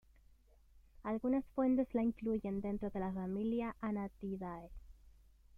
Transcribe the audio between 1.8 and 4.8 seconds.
la incluyen dentro de la familia Anatidae.